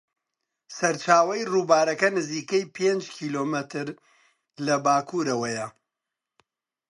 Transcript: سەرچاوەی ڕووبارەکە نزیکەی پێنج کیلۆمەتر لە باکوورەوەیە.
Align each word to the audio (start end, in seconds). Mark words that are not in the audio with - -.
سەرچاوەی 0.77 1.49
ڕووبارەکە 1.51 2.07
نزیکەی 2.17 2.71
پێنج 2.75 3.03
کیلۆمەتر 3.17 3.87
لە 4.65 4.75
باکوورەوەیە. 4.85 5.67